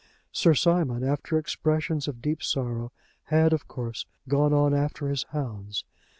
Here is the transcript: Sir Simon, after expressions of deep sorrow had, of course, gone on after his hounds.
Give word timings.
Sir 0.31 0.55
Simon, 0.55 1.03
after 1.03 1.37
expressions 1.37 2.07
of 2.07 2.23
deep 2.23 2.41
sorrow 2.41 2.91
had, 3.25 3.53
of 3.53 3.67
course, 3.67 4.07
gone 4.27 4.51
on 4.51 4.73
after 4.73 5.09
his 5.09 5.25
hounds. 5.29 5.85